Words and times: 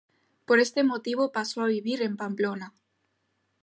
Por 0.47 0.59
este 0.59 0.83
motivo 0.83 1.31
pasó 1.31 1.61
a 1.61 1.67
vivir 1.67 2.01
en 2.01 2.17
Pamplona. 2.17 2.73